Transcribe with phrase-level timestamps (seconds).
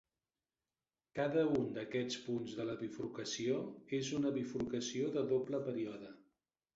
[1.17, 3.59] Cada un d'aquests punts de la bifurcació
[3.99, 6.11] és una bifurcació de doble període.